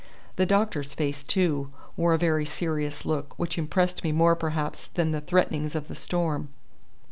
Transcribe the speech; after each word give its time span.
The 0.35 0.47
doctor's 0.47 0.95
face, 0.95 1.21
too, 1.21 1.69
wore 1.95 2.15
a 2.15 2.17
very 2.17 2.43
serious 2.47 3.05
look, 3.05 3.37
which 3.37 3.59
impressed 3.59 4.03
me 4.03 4.11
more 4.11 4.35
perhaps 4.35 4.87
than 4.95 5.11
the 5.11 5.21
threatenings 5.21 5.75
of 5.75 5.87
the 5.89 5.93
storm. 5.93 6.49